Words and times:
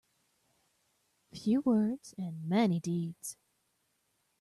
Few 1.31 1.61
words 1.61 2.15
and 2.17 2.49
many 2.49 2.79
deeds. 2.79 3.37